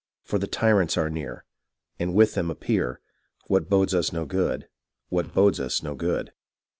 "For 0.25 0.39
the 0.39 0.47
tyrants 0.47 0.97
are 0.97 1.11
near, 1.11 1.45
and 1.99 2.15
with 2.15 2.33
them 2.33 2.49
appear. 2.49 3.01
What 3.45 3.69
bodes 3.69 3.93
us 3.93 4.11
no 4.11 4.25
good, 4.25 4.67
what. 5.09 5.31
bodes 5.31 5.59
us 5.59 5.83
no 5.83 5.93
good." 5.93 6.31